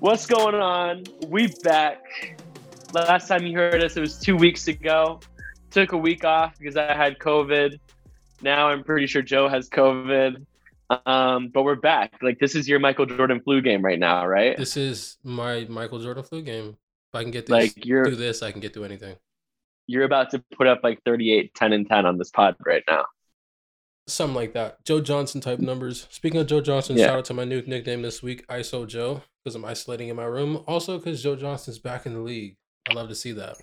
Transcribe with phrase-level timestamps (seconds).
[0.00, 1.04] What's going on?
[1.28, 2.38] We back.
[2.94, 5.20] Last time you heard us, it was two weeks ago.
[5.70, 7.78] Took a week off because I had COVID.
[8.42, 10.44] Now I'm pretty sure Joe has COVID.
[11.06, 12.14] Um, but we're back.
[12.22, 14.56] Like this is your Michael Jordan flu game right now, right?
[14.56, 16.76] This is my Michael Jordan flu game.
[17.12, 19.16] If I can get this, Like, you're- do this, I can get through anything.
[19.86, 23.04] You're about to put up like 38, 10, and 10 on this pod right now.
[24.06, 24.84] Something like that.
[24.84, 26.06] Joe Johnson type numbers.
[26.10, 27.06] Speaking of Joe Johnson, Yeah.
[27.06, 30.24] shout out to my new nickname this week, ISO Joe, because I'm isolating in my
[30.24, 30.62] room.
[30.66, 32.56] Also, because Joe Johnson's back in the league.
[32.88, 33.56] I love to see that.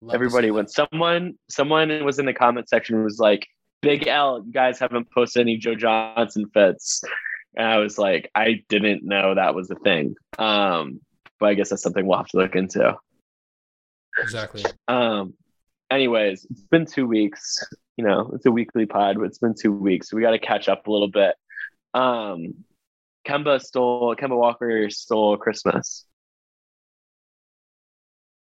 [0.00, 0.88] Love Everybody, see when that.
[0.90, 3.46] someone someone was in the comment section was like,
[3.82, 7.02] "Big L, you guys haven't posted any Joe Johnson fits,"
[7.56, 10.14] and I was like, I didn't know that was a thing.
[10.38, 11.00] Um,
[11.40, 12.96] but I guess that's something we'll have to look into.
[14.18, 14.62] exactly.
[14.88, 15.34] Um,
[15.90, 17.58] anyways, it's been two weeks.
[17.96, 20.10] You know, it's a weekly pod, but it's been two weeks.
[20.10, 21.34] So We got to catch up a little bit.
[21.94, 22.54] Um,
[23.26, 26.06] Kemba stole Kemba Walker stole Christmas.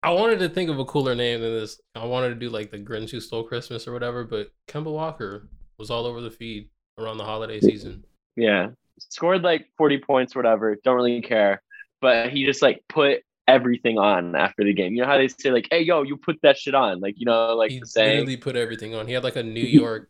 [0.02, 1.80] I wanted to think of a cooler name than this.
[1.94, 5.48] I wanted to do like the Grinch who stole Christmas or whatever, but Kemba Walker
[5.78, 8.04] was all over the feed around the holiday season.
[8.36, 8.68] Yeah,
[8.98, 10.76] scored like forty points, whatever.
[10.84, 11.62] Don't really care,
[12.00, 14.94] but he just like put everything on after the game.
[14.94, 17.26] You know how they say like, "Hey, yo, you put that shit on," like you
[17.26, 18.10] know, like he saying.
[18.20, 19.06] literally put everything on.
[19.06, 20.08] He had like a New York.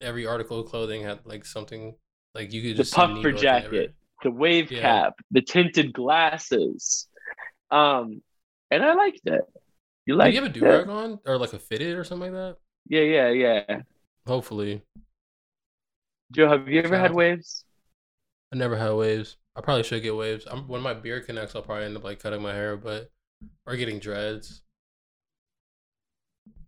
[0.00, 1.94] Every article of clothing had like something
[2.34, 4.80] like you could just New puffer jacket, the wave Yeah.
[4.80, 7.08] cap, the tinted glasses.
[7.70, 8.22] Um,
[8.70, 9.42] and I liked it.
[10.06, 12.40] You like you have a do rag on or like a fitted or something like
[12.40, 12.56] that?
[12.88, 13.82] Yeah, yeah, yeah.
[14.26, 14.82] Hopefully,
[16.32, 17.64] Joe, have you ever had waves?
[18.52, 19.36] I never had waves.
[19.56, 20.46] I probably should get waves.
[20.50, 23.10] I'm, when my beard connects, I'll probably end up like cutting my hair, but
[23.66, 24.62] or getting dreads.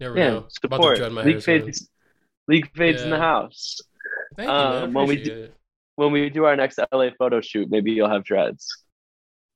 [0.00, 0.46] Never Yeah, know.
[0.64, 1.88] About to dread my League hair fades,
[2.48, 3.80] league fades in the house.
[4.36, 4.84] Thank you, man.
[4.84, 5.56] um, when we Appreciate it.
[5.96, 8.66] When we do our next LA photo shoot, maybe you'll have dreads.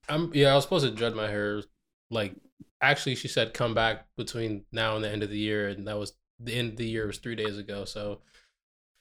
[0.09, 1.63] I'm yeah, I was supposed to dread my hair.
[2.11, 2.35] Like,
[2.81, 5.99] actually, she said come back between now and the end of the year, and that
[5.99, 7.85] was the end of the year was three days ago.
[7.85, 8.21] So,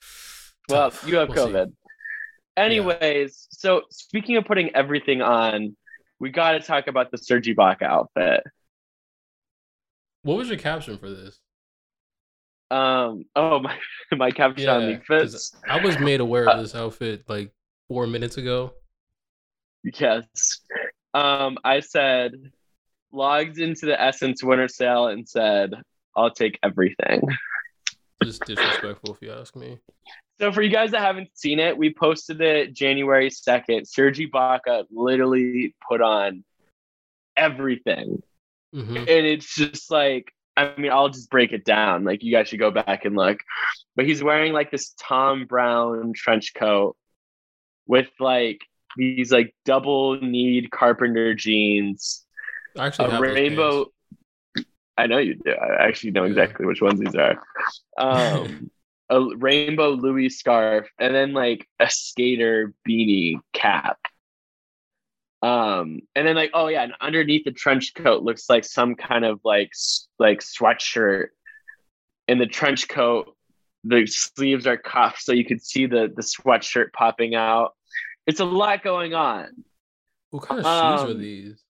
[0.69, 1.07] Well, tough.
[1.07, 1.53] you have We'll see.
[1.53, 1.73] COVID.
[2.57, 5.77] Anyways, so speaking of putting everything on,
[6.19, 8.43] we got to talk about the Serge Ibaka outfit.
[10.23, 11.39] What was your caption for this?
[12.69, 13.77] Um, oh my,
[14.17, 15.55] my caption on Yeah, League Fits.
[15.67, 17.51] I was made aware of this outfit like
[17.87, 18.73] four minutes ago.
[19.83, 20.61] Yes.
[21.13, 22.33] Um, I said,
[23.11, 25.73] logged into the SSENSE winter sale and said,
[26.15, 27.21] I'll take everything.
[28.23, 29.77] Just disrespectful, if you ask me.
[30.39, 33.87] So for you guys that haven't seen it, we posted it January 2nd.
[33.87, 36.43] Serge Ibaka literally put on
[37.35, 38.21] everything.
[38.73, 42.03] hmm And it's just like, I mean, I'll just break it down.
[42.03, 43.37] Like you guys should go back and look.
[43.95, 46.97] But he's wearing like this Thom Browne trench coat
[47.85, 48.59] with like
[48.97, 52.25] these like double kneed carpenter jeans,
[52.77, 53.85] I actually a rainbow.
[54.97, 55.51] I know you do.
[55.51, 57.41] I actually know exactly which ones these are.
[57.97, 58.71] Um,
[59.09, 63.99] a rainbow Louis scarf, and then like a skater beanie cap.
[65.41, 69.23] Um, and then like, oh yeah, and underneath the trench coat looks like some kind
[69.25, 69.71] of like
[70.19, 71.27] like sweatshirt.
[72.27, 73.35] In the trench coat,
[73.83, 77.73] the sleeves are cuffed, so you could see the the sweatshirt popping out.
[78.25, 79.63] It's a lot going on.
[80.31, 81.63] What kind of shoes Um, are these?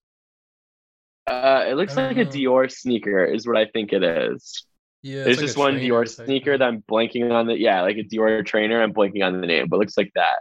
[1.26, 2.24] Uh, it looks like a.
[2.24, 4.64] Dior sneaker, is what I think it is.
[5.02, 7.98] Yeah, There's it's like just one Dior sneaker that I'm blanking on the yeah, like
[7.98, 8.82] a Dior trainer.
[8.82, 10.40] I'm blanking on the name, but looks like that.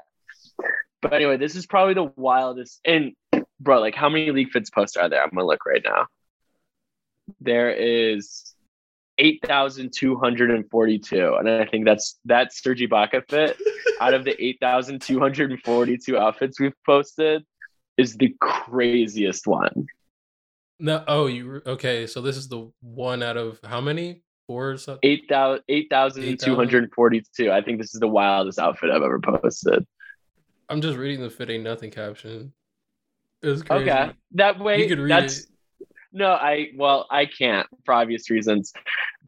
[1.10, 2.82] But anyway, this is probably the wildest.
[2.86, 3.14] And
[3.60, 5.24] bro, like how many league fits posts are there?
[5.24, 6.08] I'm gonna look right now.
[7.40, 8.54] There is
[9.18, 13.58] eight thousand two hundred and forty-two, and I think that's that's Serge Ibaka fit.
[14.02, 17.44] Out of the eight thousand two hundred and forty-two outfits we've posted,
[17.98, 19.88] is the craziest one.
[20.80, 22.06] No, oh, you okay?
[22.06, 24.22] So this is the one out of how many?
[24.46, 25.00] Four or something?
[25.04, 27.52] Eight thousand eight thousand two hundred and forty-two.
[27.52, 29.86] I think this is the wildest outfit I've ever posted.
[30.70, 32.54] I'm just reading the fit ain't nothing caption.
[33.42, 33.90] It was crazy.
[33.90, 35.46] Okay, that way You could read that's it.
[36.12, 38.74] no, I well, I can't for obvious reasons,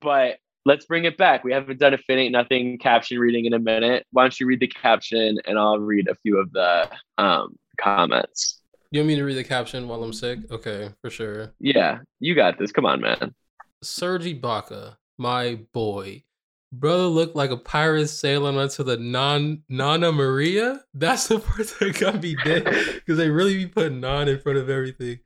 [0.02, 1.44] but let's bring it back.
[1.44, 4.06] We haven't done a fit ain't nothing caption reading in a minute.
[4.12, 8.62] Why don't you read the caption and I'll read a few of the um comments.
[8.92, 10.40] You want me to read the caption while I'm sick?
[10.52, 11.54] Okay, for sure.
[11.60, 12.72] Yeah, you got this.
[12.72, 13.36] Come on, man.
[13.84, 16.24] Serge Ibaka, my boy.
[16.72, 20.82] Brother looked like a pirate sailing onto the non Nana Maria.
[20.94, 24.60] That's the part that got me dead because they really be putting non in front
[24.60, 25.20] of everything.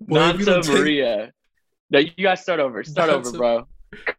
[0.00, 1.32] Boy, Nanta take- Maria.
[1.90, 2.82] No, you guys start over.
[2.82, 3.68] Start over, bro.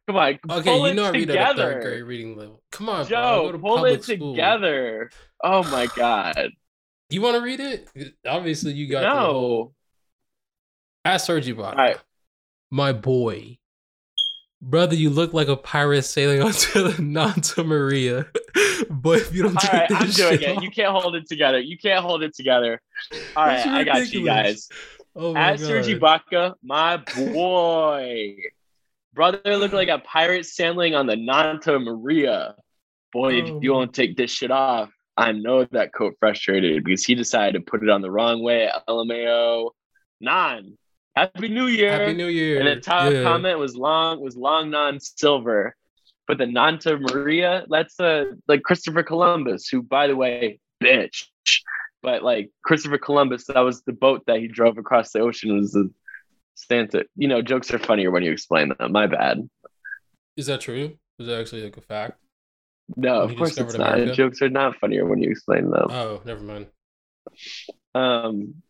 [0.07, 0.39] Come on.
[0.50, 1.81] Okay, pull you it know I read at a third together.
[1.81, 2.63] grade reading level.
[2.71, 3.09] Come on, bro.
[3.09, 4.33] Go Joe, to pull it school.
[4.33, 5.09] together.
[5.44, 6.50] Oh my god.
[7.09, 7.89] You want to read it?
[8.25, 9.74] Obviously, you got the whole.
[11.06, 11.12] No.
[11.12, 11.97] At Sergi right.
[12.69, 13.57] my boy,
[14.62, 18.25] brother, you look like a pirate sailing onto the Nanta Maria.
[18.89, 20.57] but if you don't take right, this I'm doing shit it.
[20.57, 21.59] off- You can't hold it together.
[21.59, 22.81] You can't hold it together.
[23.36, 24.69] All right, I got you guys.
[25.15, 26.00] oh At Sergi.
[26.00, 28.36] Ibaka, my boy.
[29.13, 32.56] Brother looked like a pirate sailing on the Nanta Maria.
[33.13, 33.60] Boy, if Oh.
[33.62, 37.62] you don't take this shit off, I know that coat frustrated because he decided to
[37.71, 38.69] put it on the wrong way.
[38.88, 39.71] LMAO.
[40.21, 40.77] Non.
[41.18, 41.92] Happy New Year.
[41.92, 42.60] Happy New Year.
[42.60, 43.24] And the top Yeah.
[43.24, 45.75] comment was long was long non silver.
[46.28, 51.25] But the Nanta Maria, that's uh like Christopher Columbus, who by the way, bitch.
[52.04, 55.72] But like Christopher Columbus, that was the boat that he drove across the ocean was
[55.72, 55.90] the
[56.56, 57.06] Santa.
[57.16, 58.92] You know, jokes are funnier when you explain them.
[58.92, 59.50] My bad.
[60.36, 60.98] Is that true?
[61.18, 62.20] Is that actually like a fact?
[62.96, 63.94] No, When of course it's not.
[63.96, 64.13] America?
[64.13, 65.88] Jokes are not funnier when you explain them.
[65.90, 66.68] Oh, never mind.
[67.96, 68.62] Um,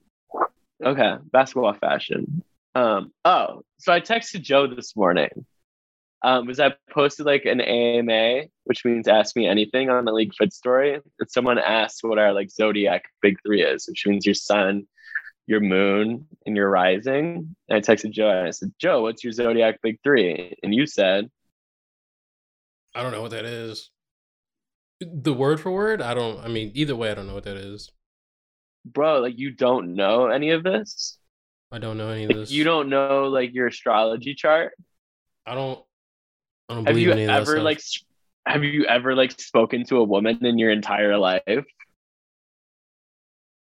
[0.84, 2.44] okay, basketball fashion.
[2.76, 5.46] Um, oh, so I texted Joe this morning.
[6.24, 10.34] Um, was I posted like an AMA, which means ask me anything on the League
[10.36, 10.96] Fit story.
[10.96, 14.88] And someone asked what our like zodiac big three is, which means your sun,
[15.46, 17.56] your moon, and your rising.
[17.70, 20.56] And I texted Joe and I said, Joe, what's your zodiac big three?
[20.64, 21.30] And you said,
[22.96, 23.92] I don't know what that is.
[25.00, 26.02] The word for word?
[26.02, 26.44] I don't.
[26.44, 27.92] I mean, either way, I don't know what that is.
[28.86, 31.18] Bro, like you don't know any of this?
[31.72, 32.52] I don't know any of this.
[32.52, 34.74] You don't know like your astrology chart?
[35.46, 35.84] I don't.
[36.70, 37.82] I don't have you ever like
[38.46, 41.66] have you ever like spoken to a woman in your entire life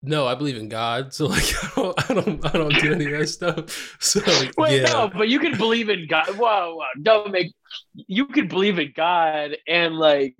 [0.03, 3.05] No, I believe in God, so like I don't, I don't, I don't do any
[3.05, 3.97] of that stuff.
[3.99, 7.53] So like, wait yeah, no but you can believe in god whoa, whoa don't make
[7.93, 10.35] you can believe in god and like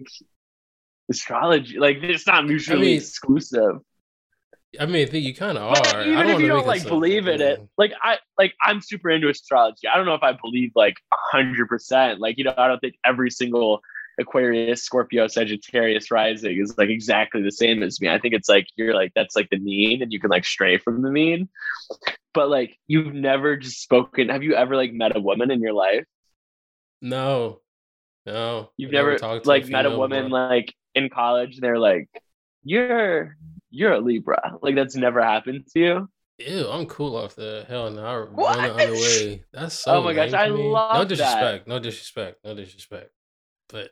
[1.10, 3.78] astrology like it's not mutually mean, exclusive
[4.80, 6.04] I mean, I think you kind of are.
[6.04, 9.88] Even if you don't like believe in it like i like i'm super into astrology.
[9.88, 10.96] I don't know if i believe like
[11.34, 13.82] 100% like you know i don't think every single
[14.20, 18.10] aquarius scorpio sagittarius rising is like exactly the same as me.
[18.10, 20.78] I think it's like you're like that's like the mean and you can like stray
[20.78, 21.50] from the mean.
[22.34, 25.74] But like you've never just spoken have you ever like met a woman in your
[25.74, 26.06] life?
[27.02, 27.62] No,
[28.26, 30.50] no, you've I never, talked to like met a woman before.
[30.50, 32.08] like in college and they're like
[32.64, 33.38] you're
[33.72, 36.10] you're a libra like that's never happened to you
[36.40, 38.04] Ew, I'm cool off the hell no.
[38.04, 38.56] I run What?
[38.56, 39.44] the other way.
[39.54, 39.98] That's so.
[39.98, 41.10] Oh my gosh, I love No that.
[41.10, 41.68] disrespect.
[41.68, 42.40] No disrespect.
[42.44, 43.12] No disrespect.
[43.70, 43.92] But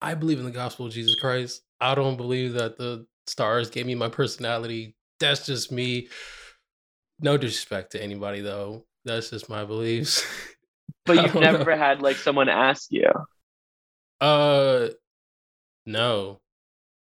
[0.00, 1.60] I believe in the gospel of Jesus Christ.
[1.82, 4.96] I don't believe that the stars gave me my personality.
[5.20, 6.08] That's just me.
[7.20, 8.86] No disrespect to anybody though.
[9.04, 10.24] That's just my beliefs.
[11.04, 11.76] but you've never know.
[11.76, 13.10] had like someone ask you
[14.22, 14.88] Uh,
[15.84, 16.40] no.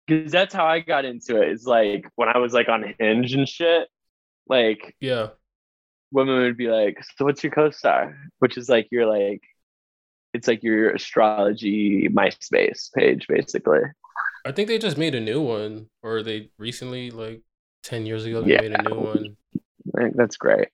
[0.10, 1.50] Because that's how I got into it.
[1.52, 3.88] Is like when I was like on Hinge and shit.
[4.48, 5.30] Like Yeah.
[6.12, 9.42] women would be like, "So what's your co-star?" Which is like your like,
[10.34, 13.82] it's like your astrology MySpace page basically.
[14.46, 17.42] I think they just made a new one, or they recently, like
[17.84, 18.62] ten years ago, they Yeah.
[18.62, 19.38] made a new one.
[19.98, 20.70] I think that's great.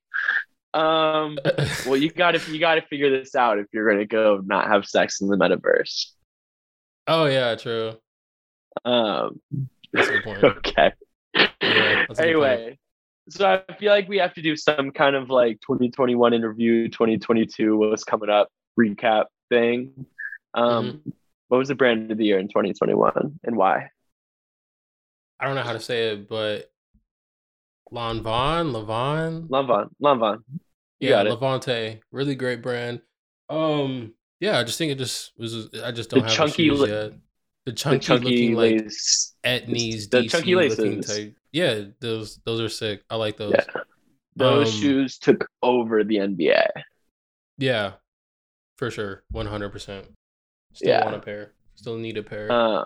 [0.73, 1.39] Um,
[1.87, 4.67] well, you got to you got to figure this out if you're gonna go not
[4.67, 6.11] have sex in the metaverse.
[7.07, 7.97] oh yeah, true.
[8.83, 9.39] Um,
[9.93, 10.43] That's a good point.
[10.43, 10.91] okay.
[11.33, 12.77] Yeah, that's a good anyway,
[13.29, 17.77] so I feel like we have to do some kind of like 2021 interview, 2022,
[17.77, 20.05] what's coming up recap thing.
[20.53, 21.09] Um, Mm-hmm.
[21.47, 23.89] What was the brand of the year in 2021 and why?
[25.39, 26.71] I don't know how to say it, but
[27.91, 30.39] Lon Von, Levon, Lanvin, Lanvin.
[30.99, 31.21] You yeah.
[31.21, 33.01] Levante, really great brand.
[33.49, 35.69] Um, yeah, I just think it just was.
[35.83, 37.11] I just don't have chunky the shoes la- yet.
[37.65, 38.81] The The chunky, chunky looking like.
[39.45, 41.05] Etnies, the DC chunky looking laces.
[41.05, 41.35] type.
[41.51, 43.03] Yeah, those those are sick.
[43.09, 43.69] I like those.
[43.75, 43.81] Yeah.
[44.35, 46.67] Those Um, shoes took over the NBA.
[47.57, 47.93] Yeah,
[48.77, 50.07] for sure, one hundred percent.
[50.73, 51.03] Still Yeah.
[51.03, 51.53] want a pair.
[51.75, 52.49] Still need a pair.
[52.49, 52.85] Um,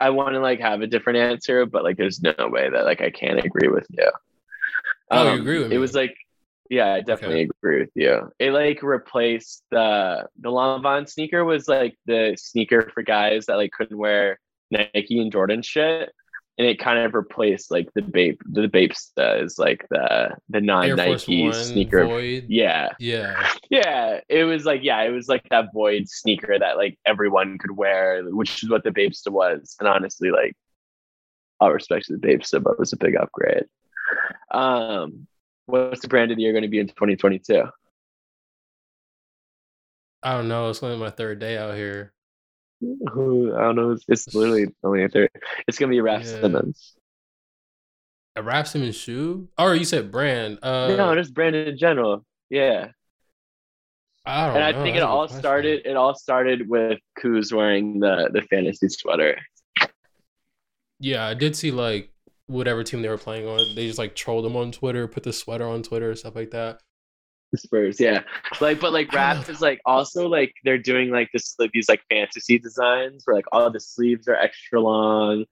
[0.00, 3.00] I want to like have a different answer, but like there's no way that like
[3.00, 4.10] I can't agree with you.
[5.10, 6.14] Oh, you Um, agree with It was like,
[6.70, 8.30] yeah, I definitely agree with you.
[8.38, 13.72] It like replaced the the Lanvin sneaker was like the sneaker for guys that like
[13.72, 14.38] couldn't wear
[14.70, 16.10] Nike and Jordan shit.
[16.58, 20.96] And it kind of replaced like the Bape the Bapesta is like the the non
[20.96, 22.06] Nike sneaker.
[22.06, 22.46] Void.
[22.48, 22.90] Yeah.
[22.98, 23.48] Yeah.
[23.70, 27.74] Yeah, it was like yeah, it was like that void sneaker that like everyone could
[27.74, 29.76] wear, which is what the Bapesta was.
[29.80, 30.54] And honestly, like
[31.58, 33.64] all respect to the Bapesta, but it was a big upgrade.
[34.50, 35.26] Um,
[35.66, 37.64] what's the brand of the year going to be in 2022?
[40.22, 40.70] I don't know.
[40.70, 42.12] It's only my third day out here.
[43.12, 43.90] Who I don't know.
[43.92, 45.30] It's, it's literally only a third.
[45.68, 46.40] It's going to be Raf Yeah.
[46.40, 46.94] Simons.
[48.36, 49.48] A Raf Simons shoe?
[49.58, 50.58] Or you said brand?
[50.62, 52.24] Uh, no, just brand in general.
[52.50, 52.88] Yeah.
[54.24, 54.82] I don't and I know.
[54.82, 55.40] think That's it all question.
[55.40, 55.82] started.
[55.84, 59.36] It all started with Kuz wearing the the fantasy sweater.
[61.00, 62.11] Yeah, I did see like
[62.52, 63.74] whatever team they were playing on.
[63.74, 66.80] They just like trolled them on Twitter, put the sweater on Twitter, stuff like that.
[67.52, 68.22] The Spurs, yeah.
[68.60, 71.70] Like, but like I don't Raf is like also like they're doing like this like
[71.72, 75.44] these like fantasy designs where like all the sleeves are extra long,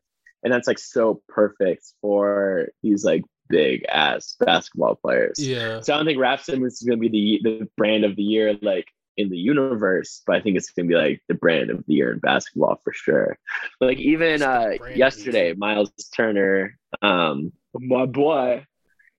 [0.42, 5.36] and that's like so perfect for these like big ass basketball players.
[5.38, 5.80] Yeah.
[5.80, 8.22] So I don't think Raf Simons is going to be the the brand of the
[8.22, 8.86] year like
[9.20, 12.12] in the universe, but I think it's to be like the brand of the year
[12.12, 13.38] in basketball for sure.
[13.80, 15.52] Like even uh brand of the yesterday.
[15.54, 18.66] Miles Turner, um, my boy,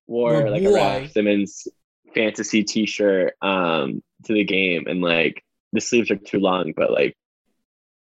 [0.08, 0.70] wore My like boy.
[0.70, 1.68] a Raf Simons
[2.14, 5.44] fantasy T-shirt um to the game, and like
[5.74, 7.16] the sleeves are too long, but like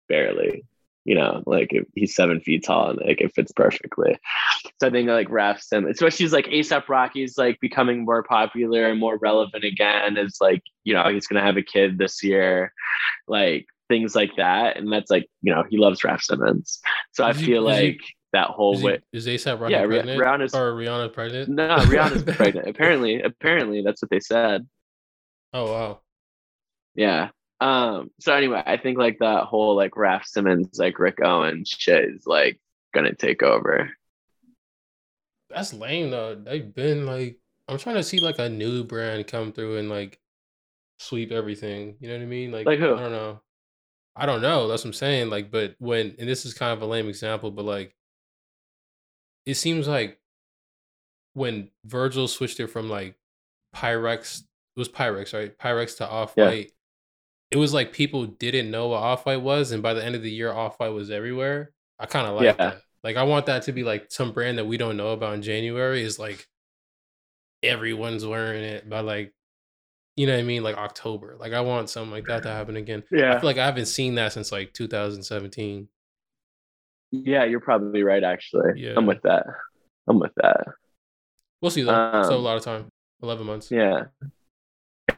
[0.09, 0.65] barely.
[1.03, 4.19] You know, like he's seven feet tall and like it fits perfectly.
[4.79, 8.85] So I think like Raf Sim, especially as like ASAP Rocky's like becoming more popular
[8.87, 10.17] and more relevant again.
[10.17, 12.71] Is like you know he's gonna have a kid this year,
[13.27, 16.79] like things like that, and that's like you know he loves Raf Simons.
[17.13, 17.99] So I feel like
[18.33, 18.99] that whole Is, way.
[19.11, 20.21] he, is ASAP Rocky Yeah, pregnant?
[20.21, 21.49] Rihanna's- or Rihanna pregnant?
[21.49, 22.67] No, Rihanna's pregnant.
[22.67, 24.67] Apparently, apparently that's what they said.
[25.53, 25.99] Oh wow.
[26.95, 27.29] Yeah.
[27.61, 28.09] Um.
[28.19, 32.23] So anyway, I think like that whole like Raf Simons like Rick Owens shit is
[32.25, 32.59] like
[32.93, 33.91] gonna take over.
[35.49, 36.35] That's lame though.
[36.35, 37.37] They've been like
[37.67, 40.19] I'm trying to see like a new brand come through and like
[40.99, 41.95] sweep everything.
[41.99, 42.51] You know what I mean?
[42.51, 42.95] Like, Like who?
[42.95, 43.41] I don't know.
[44.15, 44.67] I don't know.
[44.67, 45.29] That's what I'm saying.
[45.29, 47.95] Like, but when and this is kind of a lame example, but like
[49.45, 50.19] it seems like
[51.33, 53.15] when Virgil switched it from like
[53.75, 55.57] Pyrex, it was Pyrex, right?
[55.57, 56.71] Pyrex to Off White.
[57.51, 60.23] It was like people didn't know what Off White was, and by the end of
[60.23, 61.71] the year, Off White was everywhere.
[61.99, 62.53] I kind of like Yeah.
[62.53, 62.81] that.
[63.03, 65.41] Like, I want that to be like some brand that we don't know about in
[65.41, 66.47] January is like
[67.63, 69.33] everyone's wearing it by like,
[70.15, 70.63] you know what I mean?
[70.63, 71.35] Like October.
[71.39, 73.03] Like, I want something like that to happen again.
[73.11, 73.35] Yeah.
[73.35, 75.87] I feel like I haven't seen that since like 2017.
[77.11, 78.23] Yeah, you're probably right.
[78.23, 78.93] Actually, Yeah.
[78.95, 79.45] I'm with that.
[80.07, 80.65] I'm with that.
[81.61, 82.23] We'll see though.
[82.23, 82.87] So a Um, lot of time.
[83.21, 83.69] 11 months.
[83.71, 84.05] Yeah.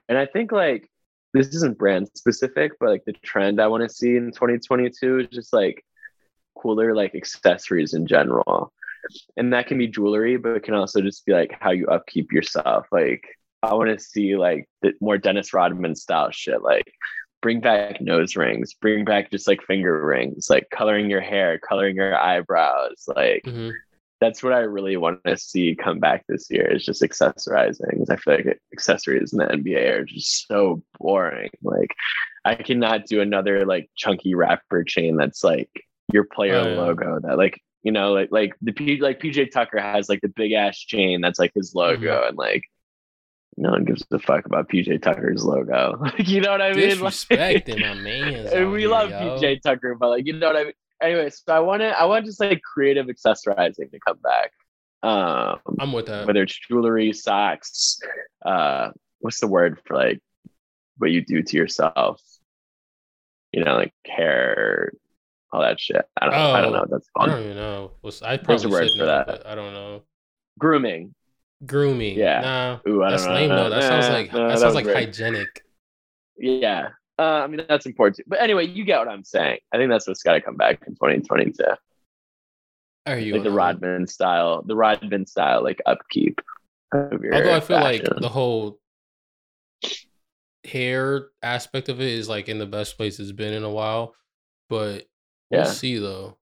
[0.10, 0.90] And I think like
[1.34, 5.28] this isn't brand specific, but like the trend I want to see in 2022 is
[5.28, 5.84] just like
[6.56, 8.72] cooler like accessories in general.
[9.36, 12.32] And that can be jewelry, but it can also just be like how you upkeep
[12.32, 12.88] yourself.
[12.92, 13.24] Like
[13.64, 16.62] I want to see like the more Dennis Rodman style shit.
[16.62, 16.92] Like
[17.42, 21.96] bring back nose rings, bring back just like finger rings, like coloring your hair, coloring
[21.96, 23.72] your eyebrows, like hmm
[24.22, 28.10] that's what I really want to see come back this year is just accessorizing.
[28.10, 31.50] I feel like accessories in the NBA are just so boring.
[31.62, 31.92] Like
[32.46, 35.70] I cannot do another like chunky wrapper chain that's like
[36.14, 36.76] your player Oh, yeah.
[36.80, 40.30] logo that like you know like like the P like PJ Tucker has like the
[40.30, 42.28] big ass chain that's like his logo Mm-hmm.
[42.30, 42.64] and like
[43.58, 45.98] no one gives a fuck about PJ Tucker's logo.
[46.02, 47.00] Like you know what I mean?
[47.00, 48.72] Like- Disrespecting my man.
[48.72, 50.74] we love PJ Tucker, but like you know what I mean.
[51.04, 54.52] Anyway, so I want to I want just like creative accessorizing to come back.
[55.04, 56.26] Um, I'm with that.
[56.26, 58.00] whether it's jewelry, socks,
[58.46, 60.22] uh, what's the word for like
[60.98, 62.22] what you do to yourself?
[63.52, 64.94] You know, like hair,
[65.52, 66.06] all that shit.
[66.20, 67.92] I don't, I don't Oh, know that's I don't even know.
[68.00, 69.46] What's I probably word for know, that.
[69.46, 70.04] I don't know.
[70.58, 71.14] Grooming.
[71.66, 72.18] Grooming.
[72.18, 72.42] Yeah.
[72.42, 72.80] Nah.
[72.90, 73.40] Ooh, I That's don't know.
[73.42, 73.70] lame though.
[73.70, 74.96] That sounds like nah, that that sounds like great.
[74.96, 75.64] hygienic.
[76.38, 76.90] Yeah.
[77.20, 78.18] Uh, I mean, that's important.
[78.18, 78.24] Too.
[78.28, 79.60] But anyway, you get what I'm saying.
[79.74, 81.64] I think that's what's got to come back in 2022.
[83.06, 83.34] I hear you.
[83.34, 83.52] like the.
[83.52, 86.42] Rodman style, the Rodman style, like upkeep.
[86.94, 88.80] Of your Although I feel like the whole
[90.64, 94.16] hair aspect of it is like in the best place it's been in a while,
[94.70, 95.06] but
[95.52, 95.66] we'll Yeah.
[95.66, 96.38] see though.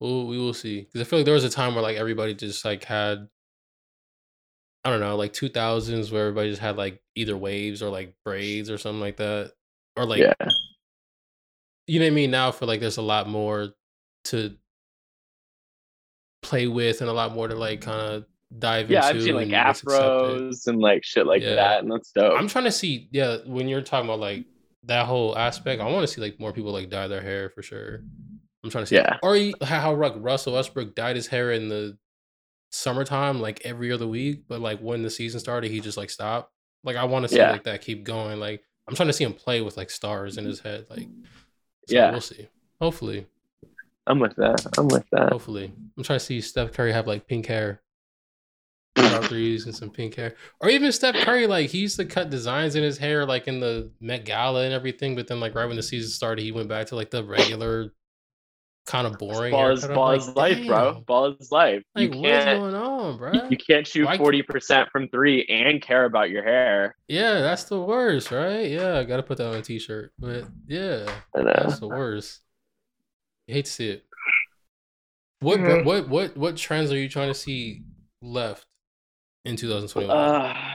[0.00, 2.34] We'll, we will see because I feel like there was a time where like everybody
[2.34, 3.28] just like had,
[4.84, 8.16] I don't know, like two thousands where everybody just had like either waves or like
[8.24, 9.52] braids or something like that,
[9.96, 10.32] or like yeah,
[11.86, 12.30] you know what I mean.
[12.30, 13.70] Now for like there's a lot more
[14.24, 14.56] to
[16.42, 18.24] play with and a lot more to like kind of
[18.58, 19.08] dive yeah.
[19.08, 19.14] into.
[19.14, 20.02] Yeah, I've seen like and it's accepted.
[20.02, 21.54] afros and like shit like Yeah.
[21.54, 22.38] that, and that's dope.
[22.38, 24.44] I'm trying to see, yeah, when you're talking about like
[24.84, 27.62] that whole aspect, I want to see like more people like dye their hair for
[27.62, 28.00] sure.
[28.64, 29.18] I'm trying to see, Yeah.
[29.22, 31.96] or how, like Russell Westbrook dyed his hair in the
[32.70, 36.50] summertime, like every other week, but like when the season started, he just like stopped.
[36.84, 37.52] Like I want to see Yeah.
[37.52, 38.40] like that keep going.
[38.40, 40.68] Like I'm trying to see him play with like stars in his mm-hmm.
[40.68, 40.86] head.
[40.90, 41.08] Like,
[41.88, 42.10] so Yeah.
[42.10, 42.48] we'll see.
[42.80, 43.26] Hopefully,
[44.06, 44.66] I'm with that.
[44.76, 45.30] I'm with that.
[45.32, 47.80] hopefully, I'm trying to see Steph Curry have like pink hair.
[49.22, 50.34] Threes and some pink hair.
[50.60, 53.60] Or even Steph Curry, like he used to cut designs in his hair, like in
[53.60, 55.14] the Met Gala and everything.
[55.14, 57.92] But then, like right when the season started, he went back to like the regular
[58.86, 59.50] kind of boring.
[59.52, 61.04] Ball is ball like, is life, bro.
[61.06, 61.82] Ball is life.
[61.94, 63.32] Like, you what's can't going on, bro?
[63.48, 66.96] you, can't shoot forty percent from three and care about your hair.
[67.08, 68.70] Yeah, that's the worst, right?
[68.70, 70.12] Yeah, I gotta put that on a t-shirt.
[70.18, 72.40] But yeah, that's the worst.
[73.46, 74.04] You hate to see it.
[75.40, 75.84] What Mhm.
[75.84, 77.82] what what what trends are you trying to see
[78.20, 78.66] left
[79.44, 80.16] in 2021?
[80.16, 80.71] Uh,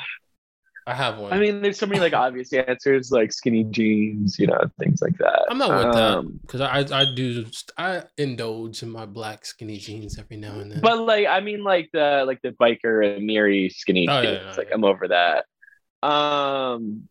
[0.87, 1.33] I have one.
[1.33, 5.17] I mean, there's so many like obvious answers, like skinny jeans, you know, things like
[5.17, 5.45] that.
[5.49, 7.45] I'm not with that Um, because I I do
[7.77, 10.79] I indulge in my black skinny jeans every now and then.
[10.79, 14.41] But like, I mean, like the like the biker and Miri skinny Oh, yeah, jeans.
[14.45, 14.75] yeah, like, yeah.
[14.75, 15.45] I'm over that.
[16.07, 17.09] Um,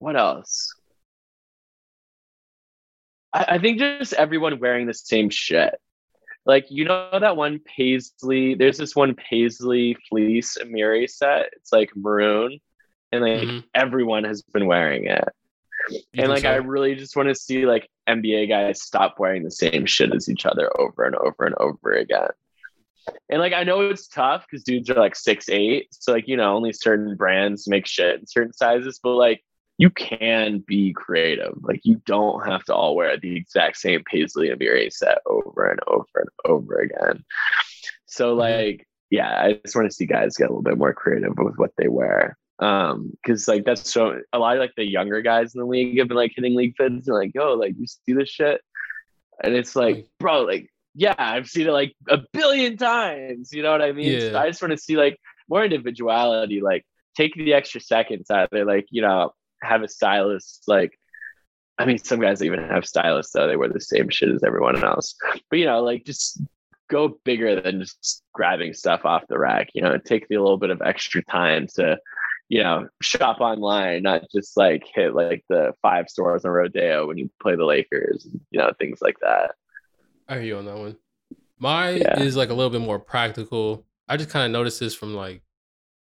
[0.00, 0.74] what else?
[3.32, 5.76] I, I think just everyone wearing the same shit.
[6.46, 8.54] Like you know that one paisley.
[8.54, 11.50] There's this one paisley fleece Miri set.
[11.56, 12.60] It's like maroon,
[13.12, 13.64] and like Mhm.
[13.74, 15.28] everyone has been wearing it.
[15.90, 16.50] You and like so?
[16.50, 20.28] I really just want to see like NBA guys stop wearing the same shit as
[20.28, 22.28] each other over and over and over again.
[23.28, 26.36] And like I know it's tough because dudes are like six eight, so like you
[26.36, 29.42] know only certain brands make shit in certain sizes, but like
[29.78, 31.54] you can be creative.
[31.62, 35.66] Like you don't have to all wear the exact same paisley and Miri set over
[35.66, 37.24] and over and over again.
[38.06, 38.38] So Mhm.
[38.38, 41.54] like yeah, I just want to see guys get a little bit more creative with
[41.58, 42.36] what they wear.
[42.58, 45.98] Um, because like that's so a lot of like the younger guys in the league
[45.98, 48.62] have been like hitting league fits and like, yo, like you see this shit,
[49.44, 53.52] and it's like, bro, like yeah, I've seen it like a billion times.
[53.52, 54.18] You know what I mean?
[54.32, 56.62] So I just want to see like more individuality.
[56.62, 58.64] Like take the extra seconds out there.
[58.64, 59.32] Like you know,
[59.66, 60.64] have a stylist.
[60.66, 60.98] Like
[61.78, 63.46] I mean, some guys even have stylists though.
[63.46, 65.14] They wear the same shit as everyone else.
[65.50, 66.40] But you know, like just
[66.88, 69.68] go bigger than just grabbing stuff off the rack.
[69.74, 71.98] You know, take the little bit of extra time to,
[72.48, 77.18] you know, shop online, not just like hit like the five stores on Rodeo when
[77.18, 78.26] you play the Lakers.
[78.50, 79.50] You know, things like that.
[80.28, 80.96] I hear you on that one.
[81.58, 82.20] Mine Yeah.
[82.20, 83.84] is like a little bit more practical.
[84.08, 85.42] I just kind of noticed this from like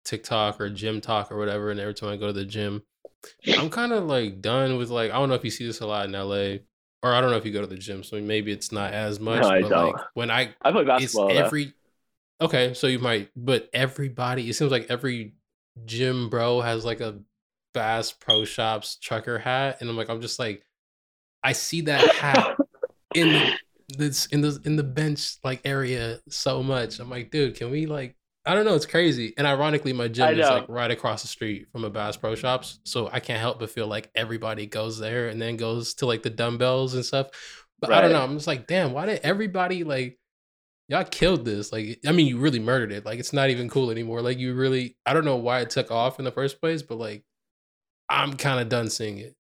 [0.05, 1.71] TikTok or gym talk or whatever.
[1.71, 2.83] And every time I go to the gym,
[3.59, 5.87] I'm kind of like done with like, I don't know if you see this a
[5.87, 6.59] lot in LA
[7.03, 8.03] or I don't know if you go to the gym.
[8.03, 9.43] So maybe it's not as much.
[9.43, 9.93] No, I but don't.
[9.93, 11.29] like when I, I play it's basketball.
[11.29, 11.35] though.
[11.35, 11.73] every,
[12.41, 12.75] okay.
[12.75, 15.35] So you might, but everybody, it seems like every
[15.85, 17.19] gym bro has like a
[17.73, 19.79] Bass Pro Shops trucker hat.
[19.81, 20.65] And I'm like, I'm just like,
[21.43, 22.57] I see that hat
[23.15, 23.53] in
[23.89, 27.01] this in the in the bench like area so much.
[27.01, 29.33] I'm like, dude, can we like I don't know, it's crazy.
[29.39, 32.81] And ironically, my gym is like right across the street from a Bass Pro Shops.
[32.85, 36.23] So I can't help but feel like everybody goes there and then goes to like
[36.23, 37.29] the dumbbells and stuff.
[37.81, 38.23] But I don't know.
[38.23, 40.19] I'm just like, damn, why did everybody like
[40.89, 41.73] y'all killed this?
[41.73, 43.07] Like, I mean, you really murdered it.
[43.07, 44.21] Like, it's not even cool anymore.
[44.21, 46.99] Like, you really, I don't know why it took off in the first place, but
[46.99, 47.25] like,
[48.09, 49.35] I'm kind of done seeing it.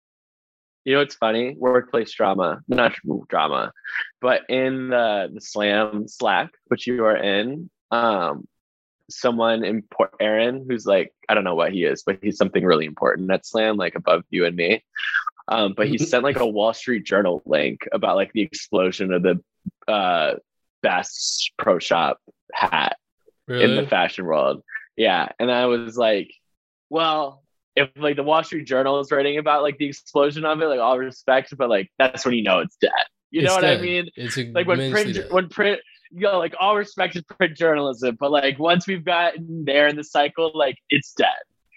[0.85, 1.55] You know what's funny?
[1.59, 2.95] Workplace drama, not
[3.29, 3.73] drama,
[4.21, 8.47] but in the, the slam Slack, which you are in, um,
[9.11, 12.64] someone in Port Aaron who's like, I don't know what he is, but he's something
[12.64, 14.85] really important at slam, like above you and me.
[15.49, 19.23] Um, but he sent like a Wall Street Journal link about like the explosion of
[19.23, 19.43] the
[19.87, 20.37] uh,
[20.83, 22.19] Bass Pro Shop
[22.53, 22.97] hat
[23.49, 24.62] in the fashion world.
[24.97, 25.29] Yeah.
[25.38, 26.33] And I was like,
[26.88, 27.43] well,
[27.77, 30.81] if like the Wall Street Journal is writing about like the explosion of it, like
[30.81, 32.90] all respect, but like that's when you know it's dead.
[33.31, 34.09] You know It's what I mean?
[34.17, 35.33] It's Like when print dead.
[35.33, 35.81] when print
[36.14, 39.96] you know, like all respect is print journalism, but like once we've gotten there in
[39.96, 41.29] the cycle, like it's dead.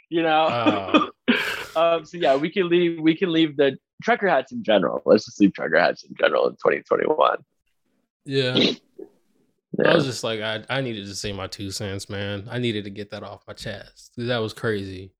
[0.09, 1.11] You know?
[1.27, 1.33] Oh.
[1.75, 5.01] um so yeah, we can leave we can leave the trucker hats in general.
[5.05, 7.37] Let's just leave trucker hats in general in 2021.
[8.25, 8.73] yeah.
[9.85, 12.47] I was just like, I, I needed to say my two cents, man.
[12.49, 14.13] I needed to get that off my chest.
[14.17, 15.11] That was crazy.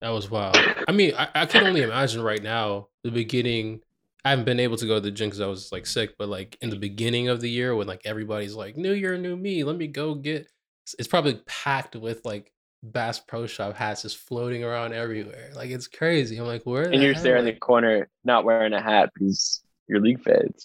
[0.00, 0.56] That was wild.
[0.88, 3.82] I mean, I, I can only imagine right now the beginning.
[4.24, 6.28] I haven't been able to go to the gym because I was like sick, but
[6.28, 9.64] like in the beginning of the year when like everybody's like, New Year, new me,
[9.64, 10.46] let me go get.
[10.98, 12.50] it's- probably packed with like
[12.82, 15.50] Bass Pro Shop hats just floating around everywhere.
[15.54, 16.38] Like it's crazy.
[16.38, 16.84] I'm like, where?
[16.88, 20.64] and you're there in the corner not wearing a hat because your league fits.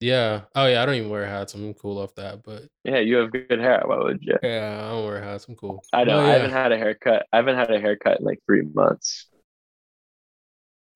[0.00, 0.42] Yeah.
[0.54, 0.82] Oh yeah.
[0.82, 1.54] I don't even wear hats.
[1.54, 2.42] I'm cool off that.
[2.42, 3.82] But Yeah, you have good hair.
[3.86, 4.36] Why would you?
[4.42, 5.46] yeah, I don't wear hats.
[5.48, 5.82] I'm cool.
[5.92, 6.18] I know.
[6.18, 7.26] Oh, I haven't had a haircut.
[7.32, 9.26] I haven't had a haircut in like three months.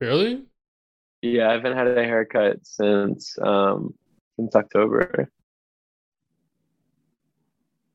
[0.01, 0.45] Really?
[1.23, 3.95] Yeah, I haven't had a haircut since um
[4.37, 5.31] since October.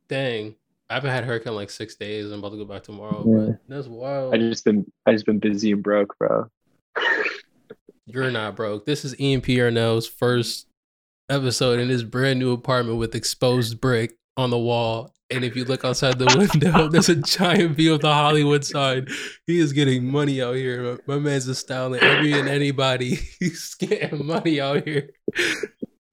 [0.07, 0.55] Dang.
[0.87, 2.31] I haven't had a haircut in like six days.
[2.31, 3.25] I'm about to go back tomorrow.
[3.27, 3.53] Yeah.
[3.53, 4.35] But that's wild.
[4.35, 6.49] I just been I just been busy and broke, bro.
[8.05, 8.85] You're not broke.
[8.85, 10.67] This is Ian Pierno's first
[11.27, 15.11] episode in his brand new apartment with exposed brick on the wall.
[15.31, 19.07] And if you look outside the window, there's a giant view of the Hollywood sign.
[19.47, 20.99] He is getting money out here.
[21.07, 23.15] My, my man's just styling every and anybody.
[23.39, 25.09] He's getting money out here.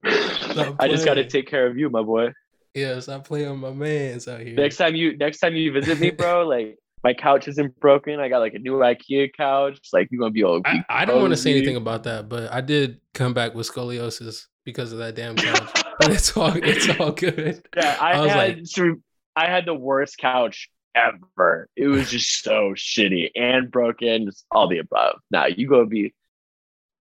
[0.03, 2.33] I just got to take care of you, my boy.
[2.73, 4.55] Yeah, stop playing with my man's out here.
[4.55, 8.19] Next time you next time you visit me, bro, like my couch isn't broken.
[8.19, 9.79] I got like a new IKEA couch.
[9.93, 10.61] Like you're gonna be all.
[10.65, 13.71] I, I don't want to say anything about that, but I did come back with
[13.71, 15.82] scoliosis because of that damn couch.
[15.99, 17.63] but it's all it's all good.
[17.75, 18.95] Yeah, I, I had like- so
[19.35, 21.67] I had the worst couch ever.
[21.75, 24.25] It was just so shitty and broken.
[24.25, 25.19] Just all the above.
[25.31, 26.13] Now you go be.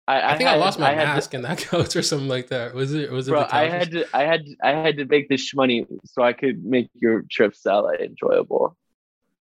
[0.09, 2.75] I, think I had- lost my to- mask in that couch or something like that.
[2.75, 3.11] Was it?
[3.13, 3.31] Was it?
[3.31, 6.33] bro, the I had to, I had, I had to make this money so I
[6.33, 8.77] could make your trip Sally enjoyable.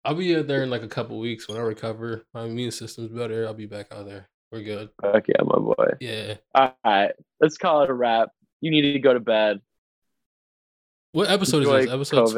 [0.04, 2.24] I'll be out there in like a couple weeks when I recover.
[2.32, 3.46] My immune system's better.
[3.46, 4.28] I'll be back out there.
[4.52, 4.88] We're good.
[5.02, 5.88] Fuck yeah, my boy.
[6.00, 6.34] Yeah.
[6.54, 8.28] All right, let's call it a wrap.
[8.60, 9.60] You need to go to bed.
[11.12, 11.94] What episode Enjoy is this?
[11.94, 12.32] Episode COVID.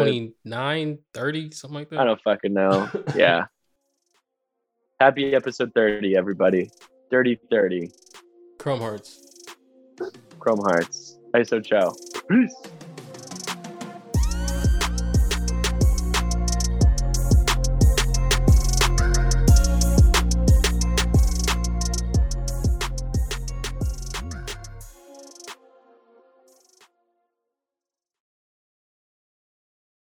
[0.44, 1.98] 29, 30, something like that.
[1.98, 2.88] I don't fucking know.
[3.16, 3.46] Yeah.
[5.00, 6.70] Happy episode 30, everybody.
[7.11, 7.90] Dirty 30.
[8.59, 9.46] Chrome Hearts.
[10.40, 11.18] Chrome Hearts.
[11.35, 11.94] ISO Chow.
[12.28, 12.54] Peace.